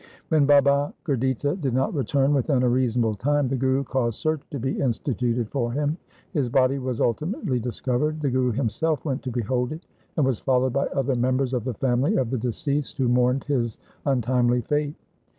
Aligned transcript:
When 0.29 0.47
Baba 0.47 0.95
Gurditta 1.03 1.61
did 1.61 1.75
not 1.75 1.93
return 1.93 2.33
within 2.33 2.63
a 2.63 2.69
reasonable 2.69 3.13
time, 3.13 3.47
the 3.49 3.55
Guru 3.55 3.83
caused 3.83 4.17
search 4.17 4.41
to 4.49 4.57
be 4.59 4.79
instituted 4.79 5.47
for 5.51 5.71
him. 5.71 5.95
His 6.33 6.49
body 6.49 6.79
was 6.79 6.99
ultimately 6.99 7.59
dis 7.59 7.79
covered. 7.79 8.19
The 8.19 8.31
Guru 8.31 8.51
himself 8.51 9.05
went 9.05 9.21
to 9.21 9.29
behold 9.31 9.73
it, 9.73 9.85
and 10.17 10.25
was 10.25 10.39
followed 10.39 10.73
by 10.73 10.87
other 10.87 11.15
members 11.15 11.53
of 11.53 11.65
the 11.65 11.75
family 11.75 12.15
of 12.15 12.31
the 12.31 12.39
deceased, 12.39 12.97
who 12.97 13.09
mourned 13.09 13.43
his 13.43 13.77
untimely 14.03 14.61
fate. 14.61 14.95